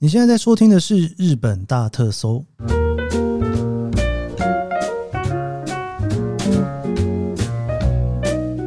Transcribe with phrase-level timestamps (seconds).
[0.00, 2.44] 你现在在收听的是日本大特搜，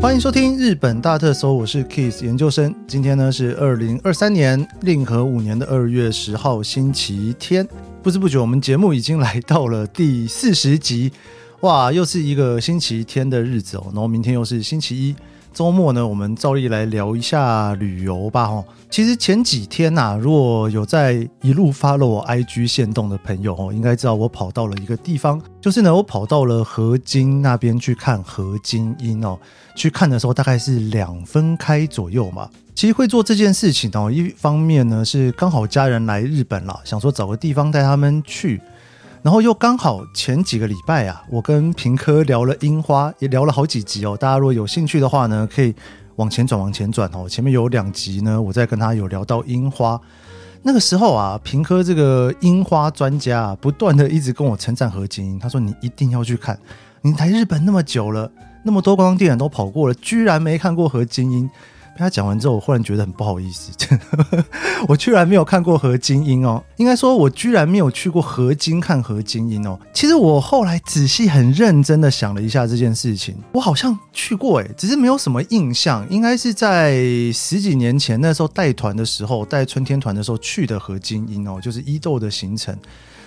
[0.01, 2.75] 欢迎收听日本大特搜，我是 Kiss 研究生。
[2.85, 7.65] 今天呢是二零二三年令和五年的二月十号星期天，
[8.03, 11.13] 不知不觉我们节目已经来到了第四十集，
[11.61, 15.15] 哇，又是一个星期天的日子哦，然后明天又是星期一。
[15.53, 18.43] 周末呢，我们照例来聊一下旅游吧。
[18.43, 29.37] 哦，其实前几天呐、啊，如果有在一路发了我 IG 限动的朋友哦，应该知道我跑到了一个地方，就是呢，我跑到了河津那边去看河津樱哦。
[29.75, 32.49] 去看的时候大概是两分开左右嘛。
[32.73, 38.61] 其实会做这件事情哦，一方面呢是刚好家人来日本了，想说找个地方带他们去。
[39.23, 44.17] 然后又刚好前几个礼拜啊，我跟平科聊了樱花，也聊了好几集哦。
[44.19, 45.75] 大家如果有兴趣的话呢，可以
[46.15, 47.29] 往前转，往前转哦。
[47.29, 49.99] 前面有两集呢，我在跟他有聊到樱花。
[50.63, 56.57] 那个时候啊，平科这个樱花专家啊，不断的一直跟我称赞河津樱，他说你一定要去看。
[57.03, 58.31] 你来日本那么久了，
[58.63, 61.47] 那么多观光电都跑过了，居然没看过何金英。
[61.93, 63.71] 被他讲完之后，我忽然觉得很不好意思，
[64.87, 66.63] 我居然没有看过河津樱哦。
[66.77, 69.79] 应该说，我居然没有去过河津看河津樱哦。
[69.93, 76.07] 其实我后来仔细很认真的想了一下这件事情，我好像去过诶，只是没有什么印象。
[76.09, 76.93] 应该是在
[77.33, 82.75] 十几年前那时候带团的时候，带春天团的时候去的河津樱哦，就是伊豆的行程。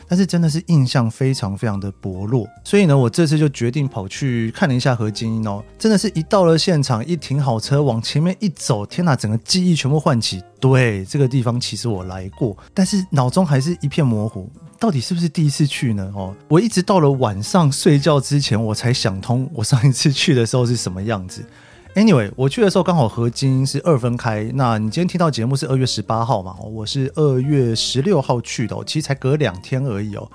[0.08, 10.42] 但是真的是印象非常非常的薄弱，所以呢，我这次就决定跑去看了一下河津樱哦，真的是一到了现场，一停好车，往前面一走，天哪，整个记忆全部唤起。
[10.60, 16.10] 对，这个地方其实我来过，但是脑中还是一片模糊，到底是不是第一次去呢？
[16.14, 21.44] 哦，我一直到了晚上睡觉之前，我才想通，我上一次去的时候是什么样子。
[21.95, 24.50] Anyway，我去的时候刚好河津是二分开。
[24.55, 26.56] 那你今天听到节目是二月十八号嘛？
[26.61, 30.28] 我是二月十六号去的，其实才隔两天而已哦。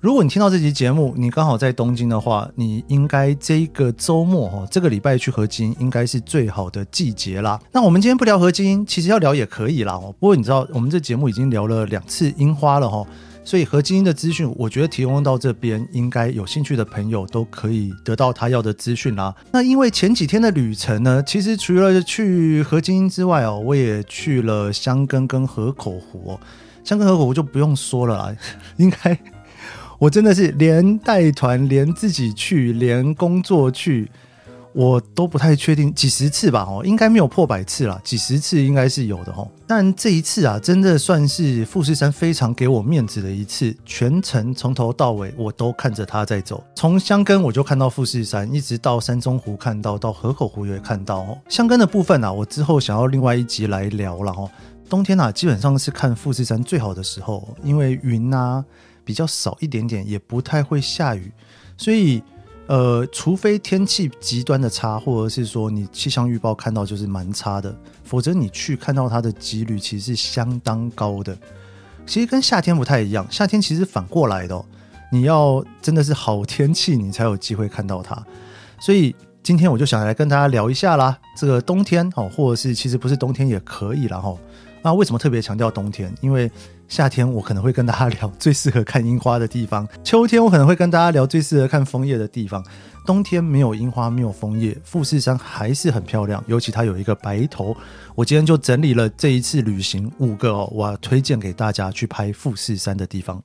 [0.00, 7.60] 如果你听到这集节目，你刚好在东京的话，你应该这个周末哈，这个礼拜去河津应该是最好的季节啦。
[7.70, 10.12] 那我们今天不聊河津，其实要聊也可以啦哦。
[10.18, 13.06] 不过你知道，我们这节目已经聊了两次樱花了哈。
[13.44, 19.34] 所以河津樱的资讯，我觉得提供到这边，应该有兴趣的朋友都可以得到他要的资讯啦。
[19.50, 26.40] 那因为前几天的旅程呢，其实除了去河津樱之外哦，我也去了箱根跟河口湖哦。
[26.84, 28.36] 箱根河口湖就不用说了啦，
[28.78, 29.18] 应该
[29.98, 34.10] 我真的是连带团，连自己去，连工作去。
[34.74, 39.46] 我都不太确定几十次吧，哦，应该没有破百次啦，几十次应该是有的哦。
[39.66, 51.38] 但这一次啊，真的算是富士山非常给我面子的一次，全程从头到尾我都看着他在走，从箱根我就看到富士山，一直到山中湖看到，到河口湖也看到哦。
[51.48, 54.50] 箱根的部分啊，我之后想要另外一集来聊了哦。
[54.88, 58.64] 冬天啊，基本上是看富士山最好的时候，因为云啊
[59.04, 61.30] 比较少一点点，也不太会下雨，
[61.76, 62.22] 所以。
[62.72, 71.36] 呃，除非天气极端的差，或者是说你气象预报看到就是蛮差的，否则你去看到它的几率其实是相当高的。
[72.06, 74.64] 其实跟夏天不太一样，夏天其实反过来的，
[75.10, 78.16] 你要真的是好天气，你才有机会看到它。
[78.80, 84.38] 所以今天我就想来跟大家聊一下啦，这个冬天哦，或者是其实不是冬天也可以啦齁。
[84.80, 86.10] 那为什么特别强调冬天？
[86.22, 86.50] 因为
[86.92, 92.62] 夏天我可能会跟大家聊最适合看樱花的地方，秋天我可能会跟大家聊最适合看枫叶的地方，
[93.06, 97.74] 冬天没有樱花，没有枫叶，富士山还是很漂亮，尤其它有一个白头。
[98.14, 103.42] 我今天就整理了这一次旅行五个哦，我要推荐给大家去拍富士山的地方。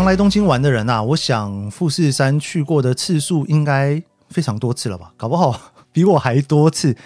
[0.00, 5.12] 常来东京玩的人呐、啊，我想富士山去过的次数应该非常多次了吧？
[5.14, 5.60] 搞不好
[5.92, 6.96] 比我还多次。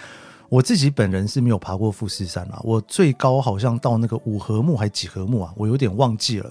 [0.47, 6.49] 我自己本人是没有爬过富士山啊，我最高好像到那个五合目还几合目啊，我有点忘记了。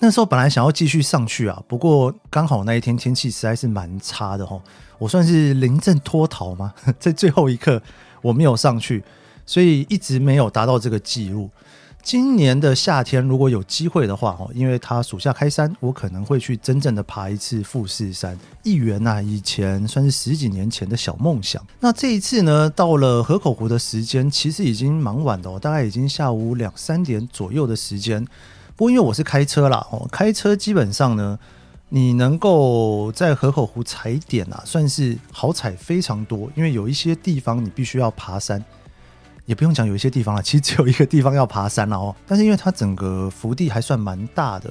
[0.00, 4.60] 那时候本来想要继续上去啊，不过刚好那一天天气实在是蛮差的齁，
[4.98, 6.74] 我算是临阵脱逃吗？
[6.98, 7.80] 在最后一刻
[8.20, 9.04] 我没有上去，
[9.46, 11.48] 所以一直没有达到这个记录。
[12.06, 18.38] 今年的夏天，如果有机会的话，哦，因为它暑假开山，我可能会去真正的爬一次富士山。
[18.62, 21.60] 一元呐，以前算是十几年前的小梦想。
[21.80, 28.24] 那这一次呢，到了河口湖的时间，其实已经蛮晚的哦，大概已经下午两三点左右的时间。
[28.76, 31.36] 不过因为我是开车啦，哦，开车基本上呢，
[31.88, 38.64] 你能够在河口湖踩点啊，算是好踩非常多，因为有一些地方你必须要爬山。
[39.46, 42.14] 也不用讲，有一些地方了，其实只有一个地方要爬山了哦。
[42.26, 44.70] 但是因为它整个福地还算蛮大的。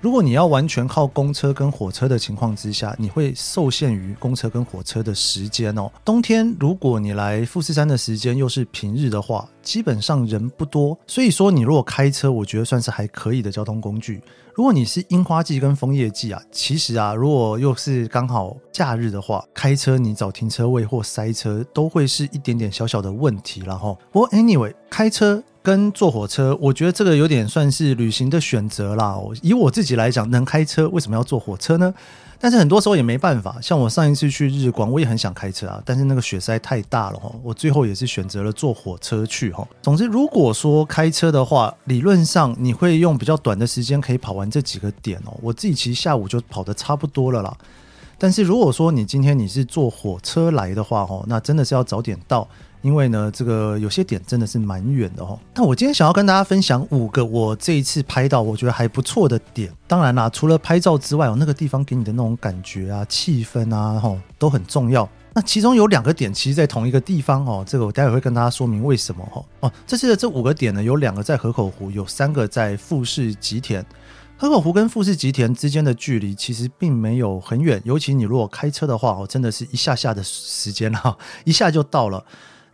[0.00, 5.88] 如果你要完全靠公车跟火车的情况之下，你会受限于公车跟火车的时间哦。
[6.04, 14.20] 冬天如果你来富士山的时间又是平日的话，基本上人不多，所以说你如果开车，我觉得算是还可以的交通工具。
[14.54, 23.98] 如果你是樱花季跟枫叶季啊，其实啊，如果又是刚好假日的话，开车你找停车位或塞车都会是一点点小小的问题然后。
[24.10, 25.42] 不过 anyway，开车。
[25.64, 29.16] 跟坐火车，我觉得这个有点算是旅行的选择啦。
[29.42, 31.94] 以我自己来讲，能开车为什么要坐火车呢？
[32.42, 33.56] 但是很多时候也没办法。
[33.62, 39.64] 像我上一次去日光，我也很想开车啊，但是那个雪实在太大了哈，我最后也是选择了坐火车去哈。
[39.80, 45.32] 总之，如果说开车的话，理论上你会用比较短的时间可以跑完这几个点哦。
[45.40, 47.56] 我自己其实下午就跑得差不多了啦。
[48.18, 52.48] 但是如果说你今天你是坐火车来的话哈，那真的是要早点到。
[52.82, 55.38] 因为呢，这个有些点真的是蛮远的哦。
[55.54, 59.72] 那我今天想要跟大家分享五个我这一次拍到我觉得还不错的点。
[59.86, 65.08] 当然啦，除了拍照之外，哦，那个地方给你的那种感觉啊、气氛啊，吼，都很重要。
[65.34, 67.64] 那其中有两个点，其实在同一个地方哦。
[67.66, 69.44] 这个我待会会跟大家说明为什么哦。
[69.60, 73.84] 哦，这次的这五个点呢，有两个在河口湖，有三个在富士吉田。
[74.36, 82.22] 河口湖跟富士吉田之间的距离其实并没有很远，尤其你如果开车的话哦，真的是一下下的时间哈，一下就到了。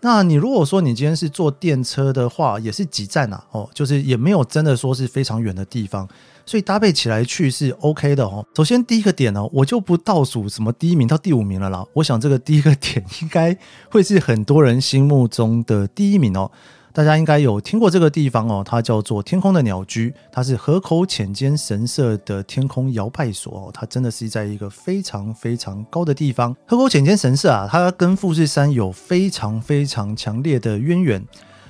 [0.00, 3.42] 那你如果说你今天是坐电车的话，也是几站呐？
[3.50, 6.08] 哦，就是也没有真的说是非常远的地方，
[6.46, 8.46] 所以搭配起来去是 OK 的哦。
[8.54, 11.84] 首先第一个点呢，我就不倒数什么第一名到第五名了啦。
[11.94, 13.56] 我想这个第一个点应该
[13.90, 16.50] 会是很多人心目中的第一名哦。
[16.98, 26.52] 大家应该有听过这个地方哦，它叫做天空的鸟居，它是河口浅间神社的天空摇拜所哦，它真的是在一个非常非常高的地方。
[26.66, 31.24] 河口浅间神社啊，它跟富士山有非常非常强烈的渊源。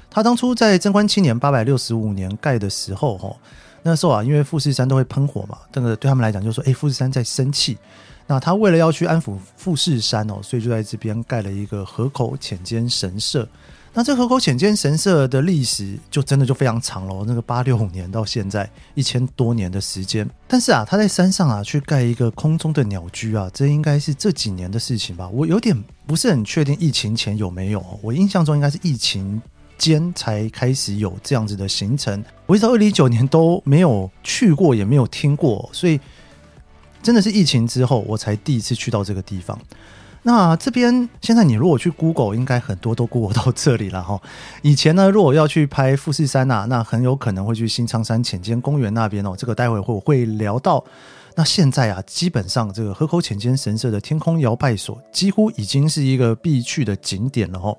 [0.08, 3.36] 它当初在贞观七年（八百六十五年）盖的时候，哦，
[3.82, 7.76] 那时候啊，因为富士山都会喷火嘛，这个对他们来讲就是说，哎，富士山在生气，
[8.26, 13.46] 那他为了要去安抚富士山哦，所以就在这边盖了一个河口浅间神社。
[13.98, 20.24] 那这河口浅间神社的历史就真的就非常长了，那个八六年到现在一千多年的时间。
[20.46, 25.28] 但是啊，他在山上啊去盖一个空中的鸟居啊，这应该是这几年的事情吧？
[25.30, 29.42] 我有点不是很确定疫情前有没有，我印象中应该是疫情
[29.76, 32.24] 间才开始有这样子的行程。
[32.46, 35.98] 我一直到二零一九年都没有去过，也没有听过，所以
[37.02, 39.58] 真的是疫情之后我才第一次去到这个地方。
[40.28, 44.20] 那这边现在你如果去 Google，应该很多都 Google 到这里了哈。
[44.60, 49.34] 以前呢，如果要去拍富士山呐，那很有可能会去新仓山浅间公园那边哦。
[49.38, 50.84] 这个待会会我会聊到。
[51.34, 57.78] 那现在啊，基本上这个河口浅间神社的天空摇摆所几乎已经是一个必去的景点了哦。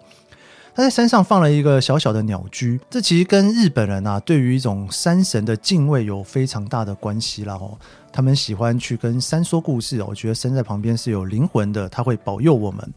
[0.80, 7.78] 他在山上放了一个小小的鸟居，这其实跟日本人啊对于一种山神的敬畏有非常大的关系啦哦。
[8.14, 12.94] 他们喜欢去跟山说故事，我觉得山在旁边是有灵魂的，他会保佑我们。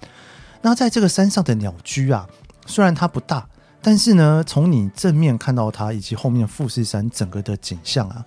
[0.61, 2.25] 那在这个山上的鸟居啊，
[2.67, 3.44] 虽然它不大，
[3.82, 8.25] 但是呢，从你正面看到它以及后面富士山整个的景象啊。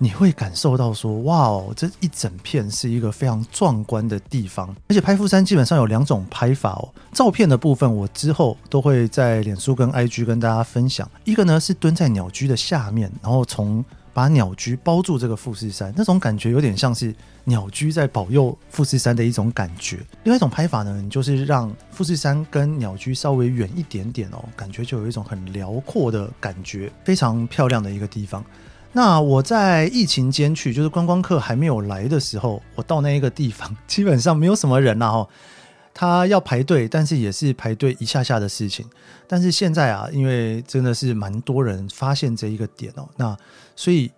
[0.00, 4.74] 你会感受到说，哇哦，这一整片是一个非常壮观的地方。
[4.88, 6.88] 而且拍富山基本上有两种拍法哦。
[7.12, 11.10] 照片的部分我之后都会在脸书跟 IG 跟大家分享。
[11.24, 13.84] 一个呢是蹲在鸟居的下面，然后从
[14.14, 19.98] 把鸟居包住这个富士山，那种感觉有点像是鸟居在保佑富士山的一种感觉。
[20.22, 28.44] 另外一种拍法呢，你就是让富士山跟鸟居稍微远一点点哦，感觉就有一种很辽阔的感觉，非常漂亮的一个地方。
[28.92, 35.28] 那我在疫情间去，就是观光客还没有来的时候，我到那一个地方，基本上没有什么人啦哈。
[35.94, 38.86] 他要排队，但是也是排队一下下的事情。
[39.26, 43.36] 但是现在啊，因为真的是蛮多人发现这一个点哦，那
[43.76, 44.10] 所以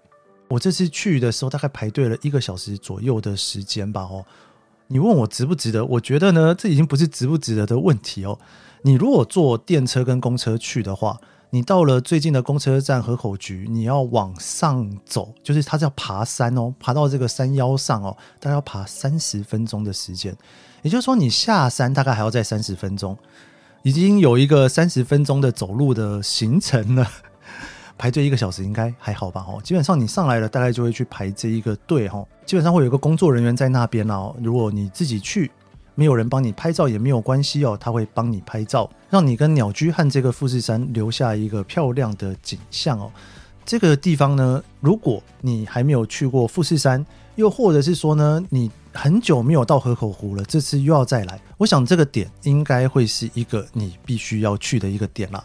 [0.49, 4.25] 我这次去的时候，大概排队了一个小时左右的时间吧哦。
[4.87, 5.85] 你问我值不值得？
[5.85, 8.39] 我觉得呢，这已经不是值不值得的问题哦。
[8.83, 11.19] 你如果坐电车跟公车去的话。
[11.53, 20.33] 你到了最近的公车站河口局，你要往上走，就是它是要爬山哦，爬到这个山腰上哦，大概要爬三十分钟的时间。
[20.83, 23.19] 也就是说，你下山大概还要再三十分钟，
[23.83, 27.05] 已经有一个三十分钟的走路的行程了。
[27.99, 29.45] 排队一个小时应该还好吧？
[29.49, 32.25] 哦，基本上你上来了，大概就会去排这一个队哈。
[32.47, 34.33] 基本上会有一个工作人员在那边哦。
[34.41, 35.51] 如果你自己去。
[36.01, 43.13] 没有人帮你拍照也没有关系哦，他会帮你拍照，让你跟鸟居和这个富士山留下一个漂亮的景象哦。
[43.67, 47.05] 这个地方呢，如果你还没有去过富士山，
[47.35, 55.45] 又或者是说呢，你很久没有到河口湖了，这次又要再来，我想这个点应该会是一个你必须要去的一个点啦。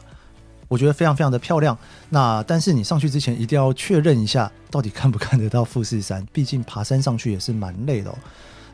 [0.69, 1.77] 我觉得非常非常的漂亮。
[2.09, 8.17] 那但是你上去之前一定要确认一下，到底看不看得到富士山，毕竟爬山上去也是蛮累的哦。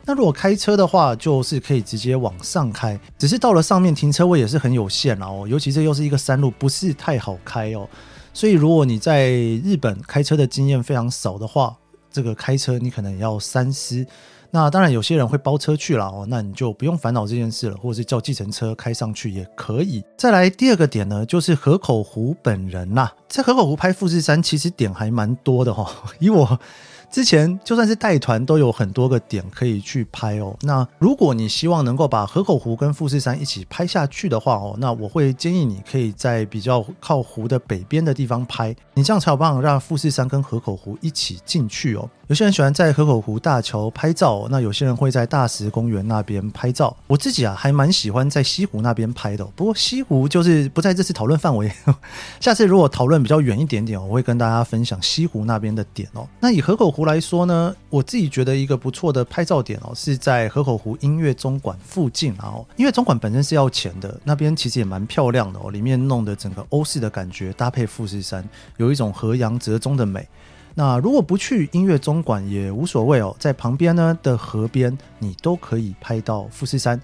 [0.04, 7.88] 那如果开车的话，就是可以直接往上开，只是到了上面停车位也是很有限哦，尤其这又是一个山路，不是太好开哦。
[8.34, 11.76] 所以如果你在日本开车的经验非常少的话，
[12.10, 14.04] 这个开车你可能也要三思。
[14.50, 20.02] 那当然有些人会包车去了哦，那你就不用烦恼这件事了，或者是叫计程车开上去也可以。
[20.18, 26.58] 再来第二个点呢，就是河口湖本人啦，在河口湖拍富士山其实点还蛮多的哈， 以我。
[27.12, 30.56] 之前就算是带团都有很多个点可以去拍哦。
[30.62, 42.08] 那如果你希望能够把河口湖跟富士山一起拍下去的话哦，那我会建议你可以在比较靠湖的北边的地方拍，你这样才有办法让富士山跟河口湖一起进去哦。
[42.28, 46.96] 有些人喜欢在河口湖大桥拍照，那有些人会在大石公园那边拍照。
[47.06, 51.70] 我自己啊还蛮喜欢在西湖那边拍的，不过西湖就是不在这次讨论范围。
[52.40, 56.26] 下次如果讨论比较远一点点，我会跟大家分享西湖那边的点哦。
[56.40, 62.34] 那以河口湖来说呢，我自己觉得一个不错的拍照点哦，是在河口湖音乐中馆附近。
[62.38, 70.26] 然后音乐中馆本身是要钱的，那边其实也蛮漂亮的哦，里面弄得整个欧式的感觉，搭配富士山，有一种和洋折中的美。
[70.74, 77.00] 那如果不去音乐中馆也无所谓哦，在旁边呢的河边，你都可以拍到富士山。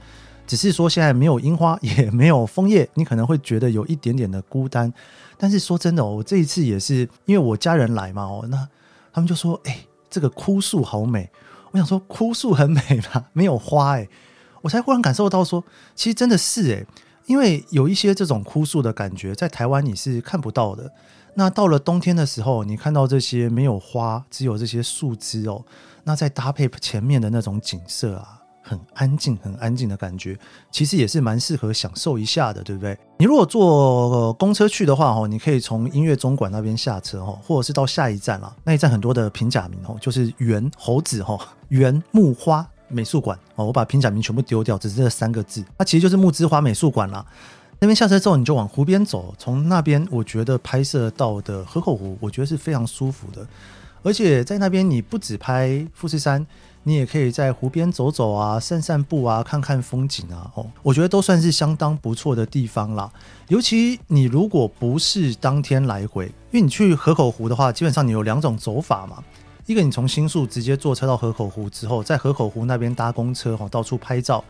[0.46, 4.92] 只是说现在没有樱花，也没有枫叶，你可能会觉得有一点点的孤单。
[5.36, 8.66] 但是说真的哦，我这一次也是因为我家人来嘛哦，那
[9.12, 9.78] 他们就说：“哎，
[10.10, 11.30] 这个枯树好美。”
[11.70, 12.80] 我想说枯树很美
[13.12, 13.26] 吧？
[13.34, 14.08] 没有花哎，
[14.62, 15.62] 我才忽然感受到说，
[15.94, 16.86] 其实真的是哎，
[17.26, 20.90] 因为有一些这种枯树的感觉，在台湾你是看不到的。
[21.34, 25.62] 那到了冬天的时候，你看到这些没有花，只有这些树枝哦，
[26.04, 28.37] 那再搭配前面的那种景色啊，
[28.68, 30.38] 很安静、很安静的感觉，
[30.70, 32.98] 其实也是蛮适合享受一下的，对不对？
[33.18, 38.54] 你如果坐公车去的话哦，你可以从音乐中馆那边下车哦，或者是到下一站啦。
[38.64, 47.24] 那一站很多的平假名哦，就是园猴子 哈园木花美术馆哦，我把平假名全部丢掉，只是这三个字，它其实就是木之花美术馆啦。
[47.80, 49.32] 那边下车之后，你就往湖边走。
[49.38, 53.46] 从那边，我觉得拍摄到的河口湖，我觉得是非常舒服的。
[54.02, 56.44] 而且在那边，你不只拍富士山，
[56.88, 60.50] 你也可以在湖边走走啊，散散步啊，看看风景啊。
[60.54, 63.12] 哦，我觉得都算是相当不错的地方啦。
[63.48, 69.22] 尤其你如果不是当天来回，因为你去河口湖的话，基本上你有两种走法嘛。
[69.66, 74.42] 一个，你从新宿直接坐车到河口湖之后，在河口湖那边搭公车哦，到处拍照。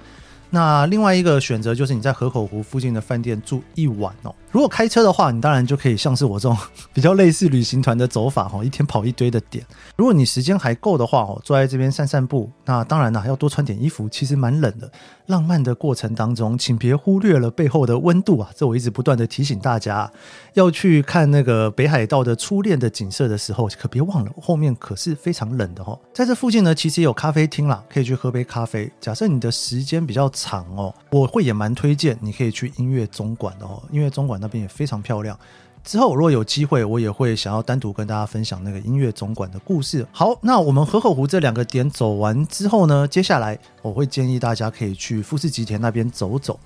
[0.50, 4.34] 那另外一个选择就是你在河口湖附近的饭店住一晚哦。
[4.50, 6.56] 如果开车的话，你当然就可以像是我这种
[6.92, 9.64] 比较类似旅行团的走法，一天跑一堆的点。
[9.96, 14.90] 如果你时间还够的话哦，坐在这边散散步，那当然啦，要多穿点衣服，其实蛮冷的。
[15.26, 18.48] 浪漫的过程当中，请别忽略了背后的温度啊！
[18.56, 20.10] 这我一直不断的提醒大家，
[20.54, 26.00] 要去看那个北海道的初恋的景色的时候，可别忘了后面可是非常冷的哦。
[26.14, 28.90] 在这附近呢，其实有咖啡厅啦，可以去喝杯咖啡。
[28.98, 35.38] 假设你的时间比较长哦，我会也蛮推荐你可以去音乐总馆的哦，音乐总馆那边也非常漂亮。
[35.84, 40.06] 之后如果有机会，我也会想要单独跟大家分享那个音乐总馆的故事。
[40.12, 46.58] 好，那我们河口湖这两个点走完之后呢，接下来我会建议大家可以去富士吉田那边走走。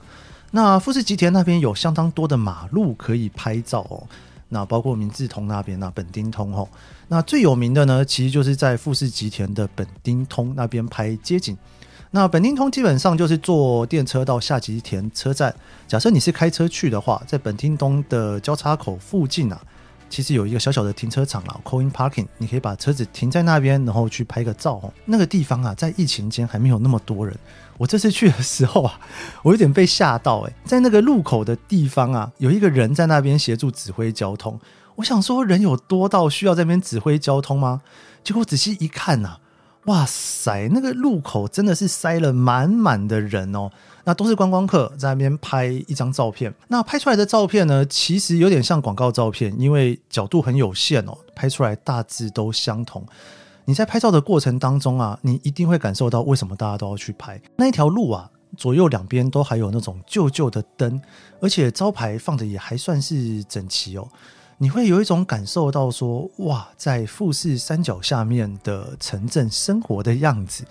[0.51, 4.03] 那富士吉田那边有相当多的马路可以拍照哦。
[4.49, 6.69] 那包括明治通那边啊，本町通哦。
[7.09, 11.57] 那最有名的呢，其实就是在富士吉田的本町通那边拍街景。
[12.15, 15.55] 那本町通基本上就是坐电车到下吉田车站。
[15.89, 19.59] 假设你是开车去的话，在本町通的交叉口附近啊，
[20.11, 24.93] 其实有一个小小的停车场啦，Coin Parking，你可以把车子停在那边，然后去拍个照。
[25.07, 27.35] 那个地方啊，在疫情间还没有那么多人。
[27.79, 29.01] 我这次去的时候啊，
[29.43, 34.61] 我有点被吓到诶，在那个路口的地方啊，有一个人在那边协助指挥交通。
[34.97, 37.81] 我想说，人有多到需要在那边指挥交通吗？
[38.23, 39.39] 结果仔细一看呐。
[39.87, 43.69] 哇塞，那个路口真的是塞了满满的人哦，
[44.05, 46.55] 那都是观光客在那边拍一张照片。
[46.69, 53.05] 那拍出来的照片呢，其实有点像广告照片，因为角度很有限哦，拍出来大致都相同。
[53.65, 61.01] 你在拍照的过程当中啊，你一定会感受到为什么大家都要去拍那一条路啊，左右两边都还有那种旧旧的灯，
[61.41, 64.07] 而且招牌放的也还算是整齐哦。
[64.63, 70.63] 你会有一种感受到说，哇，在富士山脚下面的城镇生活的样子，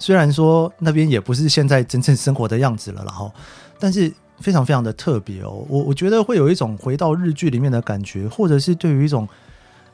[0.00, 3.30] 虽然说那边也不是现在真正生活的样子了，然后，
[3.78, 5.64] 但是非常非常的特别哦。
[5.68, 9.28] 我我觉得会有一种回到日剧里面的感觉，或者是对于一种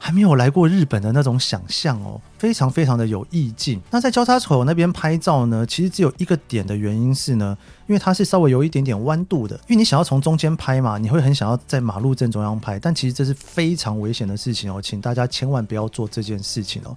[0.04, 3.80] 还没有来过日本的那种想象哦，非常非常的有意境。
[3.88, 7.56] 那在交叉口那边拍照呢，其实只有一个点的原因是呢，
[7.87, 16.97] 因为它是稍微有一点点弯度的，因为你想要从中间拍嘛，你会很想要在马路正中央拍，但其实这是非常危险的事情哦，请大家千万不要做这件事情哦。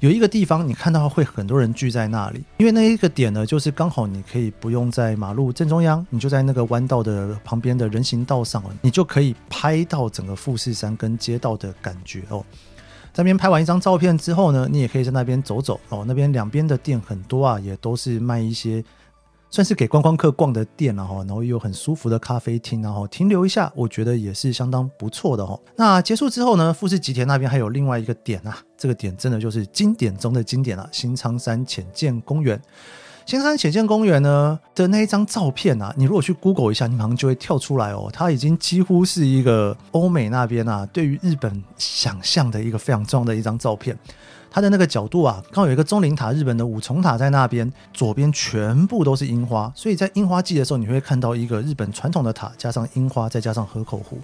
[0.00, 12.42] 有一个地方你看到会很多人聚在那里，因为那一个点呢，就是刚好你可以不用在马路正中央，你就在那个弯道的旁边的人行道上，你就可以拍到整个富士山跟街道的感觉哦。
[13.12, 16.02] 在那边拍完一张照片之后呢，你也可以在那边走走哦。
[16.08, 18.82] 那边两边的店很多啊，也都是卖一些。
[19.50, 25.58] 算是给观光客逛的店了哈，然后又有很舒服的咖啡厅，然后停留一下，我觉得也是相当不错的哈。
[25.74, 32.60] 那结束之后呢，富士吉田那边还有另外一个点啊，这个点真的就是经典中的经典了，新仓山浅见公园。
[33.26, 43.96] 新仓山浅见公园呢的那一张照片啊，你如果去 Google 一下，你马上就会跳出来哦，它已经几乎是一个欧美那边啊对于日本想象的一个非常重要的一张照片。
[44.50, 54.18] 它的那个角度啊，刚有一个钟灵塔，日本的五重塔在那边，左边全部都是樱花，所以在樱花季的时候，你会看到一个日本传统的塔，加上樱花，再加上河口湖，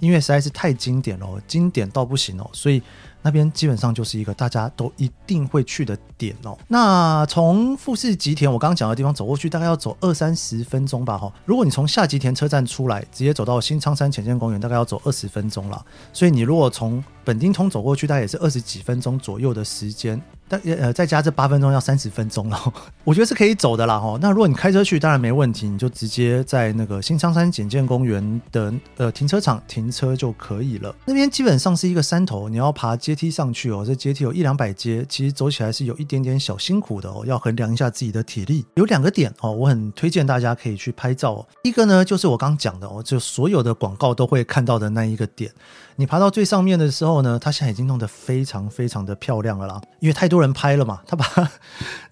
[0.00, 2.82] 因为实在是太经典了，经典到不行哦，所以。
[3.26, 6.56] 那边基本上就是一个大家都一定会去的点哦。
[6.68, 11.18] 那从富士吉田我刚刚讲的地方走过去，大概要走二三十分钟吧。
[11.18, 15.84] 哈，如果你从下吉田车站出来，直接走到新仓山浅见公园，大概要走二十分钟了。
[16.12, 20.22] 所以你如果从本町通走过去，大概也是二十几分钟左右的时间。
[20.48, 22.72] 但呃，再加这八分钟要三十分钟了，
[23.04, 24.18] 我觉得是可以走的啦哈。
[24.20, 30.94] 那如果你开车去，当然没问题，你就直接在那个新仓山浅见公园的呃停车场停车就可以了。
[31.04, 33.84] 那边基本上是一个山头，你要爬阶梯上去哦。
[33.86, 38.64] 这阶梯有一两百阶，其实走起来是有一点点小辛苦的哦，要衡量一下自己的体力。
[38.74, 41.46] 有两个点哦，我很推荐大家可以去拍照哦。
[41.62, 45.50] 一个呢，就是我刚讲的哦，就所有的广告都会看到的那一个点。
[45.96, 51.50] 你爬到最上面的时候呢，它现在已经弄得非常非常的漂亮了啦，因为太多人拍了嘛，他把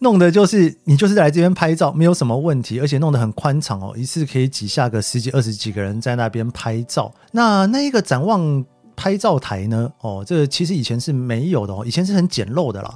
[0.01, 7.13] 弄的就是你就是来这边拍照没有什么问题，而且弄得很宽敞哦，一次可以挤下个十几二十几个人在那边拍照。
[7.33, 8.65] 那那一个展望
[8.97, 12.95] 拍照台呢，哦，这其实以前是没有的哦，以前是很简陋的啦。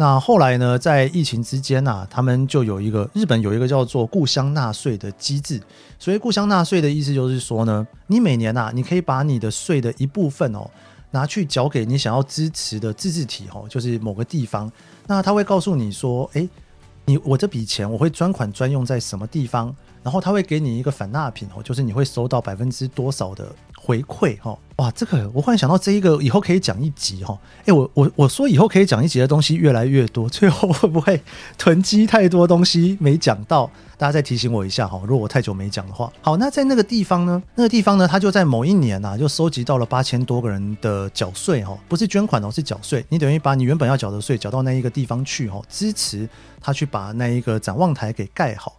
[0.00, 5.60] 那后来呢，在疫情之间啊，他们就有一个日本有一个叫做故乡纳税的机制。
[5.98, 10.70] 所以故乡纳税的意思就是说呢，你每年啊，你可以把你的税的一部分哦，
[11.10, 14.72] 拿去缴给你想要支持的自治体哦，就是某个地方。
[15.06, 16.48] 那他会告诉你说，诶，
[17.04, 23.46] 你我这笔钱我会专款专用在什么地方，然后他会给你一个返纳品哦，就是你会收到百分之多少的。
[23.82, 31.18] 回馈哈哇，这个我忽然想到这一个以后可以讲一集哈，哎我我我说以后可以讲一集的东西越来越多，最后会不会
[31.56, 33.68] 囤积太多东西没讲到？
[33.96, 36.12] 大家再提醒我一下哈，如果我太久没讲的话。
[36.20, 43.02] 好，那在那个地方呢，那个地方呢，他就在某一年呐，就收集到了八千多个人的缴税哈，不是捐款哦，是缴税。
[43.08, 46.28] 你等于把你原本要缴的税缴到那一个地方去哈，支持
[46.60, 48.76] 他去把那一个展望台给盖好。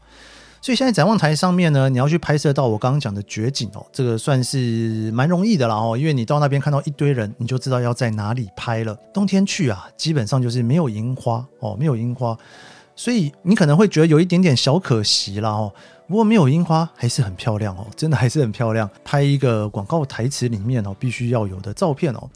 [0.61, 8.95] 所以现在展望台上面呢，你要去拍摄到我刚刚讲的绝景哦，这个算是蛮容易的啦哦，因为你到那边看到一堆人，你就知道要在哪里拍了。
[9.11, 12.37] 冬天去啊，基本上就是没有樱花哦，没有樱花，
[12.95, 15.73] 所以你可能会觉得有一点点小可惜啦哦。
[16.07, 18.87] 不过没有樱花还是很漂亮哦，真的还是很漂亮。
[19.03, 22.29] 拍一个广告台词里面哦，必须要有的照片哦。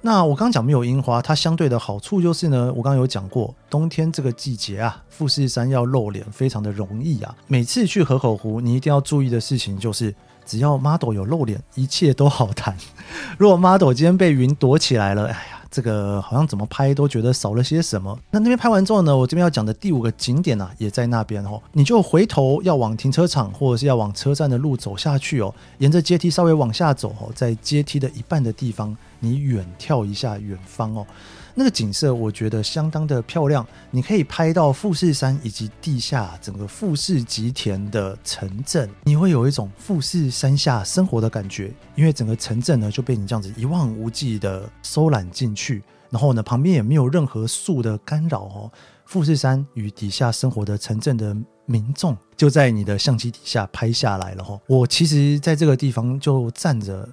[0.00, 7.36] 那我刚讲没有樱花，它相对的好处就是呢，我刚刚有讲过，冬天这个季节啊，富士山要露脸非常的容易啊。
[7.46, 10.14] 每次去河口湖，你一定要注意的事情就是，
[10.46, 12.76] 只要 model 有露脸，一切都好谈。
[13.38, 15.54] 如果 model 今天被云躲起来了，哎呀。
[15.70, 18.18] 这个好像怎么拍都觉得少了些什么。
[18.30, 21.60] 那那边拍完之后呢，我这边要讲的第五个景点啊，也在那边哦。
[21.72, 31.06] 你就回头要往停车场或者是要往车站的路走下去哦，沿着阶梯稍微往下走哦，在阶梯的一半的地方，你远眺一下远方哦。
[31.54, 48.70] 那个景色我觉得相当的漂亮，你可以拍到富士山以及地下整个富士吉田的城镇，你会有一种富士山下生活的感觉，因为整个城镇呢就被你这样子一望无际的收揽进去，然后呢旁边也没有任何树的干扰哦，
[49.04, 54.56] 富士山与底下生活的城镇的民众就在你的相机底下拍下来了哈。
[54.68, 57.08] 我其实在这个地方就站着。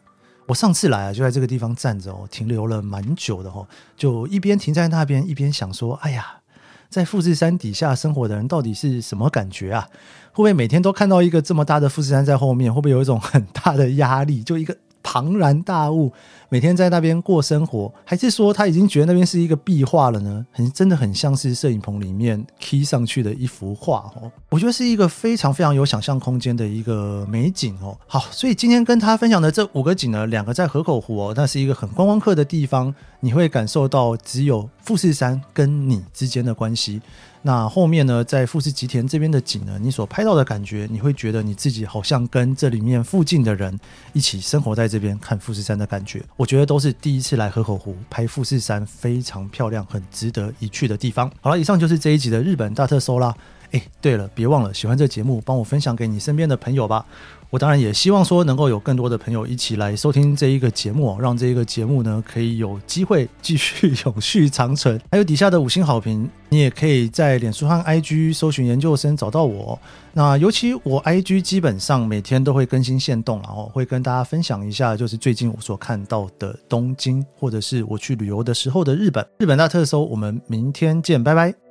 [0.47, 6.41] 我上次来啊，就在这个地方站着哦，停留了蛮久的哦，就一边停在那边，一边想说：哎呀，
[6.89, 9.87] 在富士山底下生活的人到底是什么感觉啊？
[10.31, 12.71] 会不会每天都看到一个这么大的富士山在后面？
[12.71, 14.43] 会不会有一种很大的压力？
[14.43, 14.77] 就一个
[15.15, 16.11] 庞然大物，
[16.49, 20.45] 每天在那边过生活，还是说他已经觉得那边是一个壁画了呢？
[20.51, 24.29] 很真的很像是摄影棚里面贴上去的一幅画哦。
[24.49, 27.97] 我觉得是一个非常非常有想象空间的一个美景哦。
[28.07, 37.01] 好，所以今天跟他分享的这五个景呢，两个在河口湖哦，那是一个很观光客的地方，你会感受到只有富士山跟你之间的关系。
[37.47, 43.79] 那后面呢，在富士吉田这边的景呢，你所拍到的感觉，你会觉得你自己好像跟这里面附近的人
[44.13, 46.23] 一起生活在这边看富士山的感觉。
[46.37, 51.31] 我觉得都是第一次来河口湖拍富士山，非常漂亮，很值得一去的地方。
[51.39, 53.35] 好了，以上就是这一集的日本大特搜啦。
[53.75, 57.05] 哎，对了，别忘了喜欢这节目，帮我分享给你身边的朋友吧。
[57.49, 64.99] 我当然也希望说能够有更多的朋友一起来收听这一个节目，让这一个节目呢可以有机会继续 永续长存。
[65.11, 69.77] 还有底下的五星好评，你也可以在脸书和 IG 搜寻研究生找到我。
[70.13, 79.25] 那尤其我 IG 基本上每天都会更新线动，然后会跟大家分享一下，就是最近我所看到的东京，或者是我去旅游的时候的日本。
[79.39, 81.64] 日本大特搜，我们明天见，拜拜。